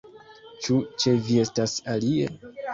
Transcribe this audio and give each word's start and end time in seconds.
Ĉu 0.67 0.77
ĉe 1.05 1.15
vi 1.29 1.39
estas 1.45 1.79
alie? 1.97 2.35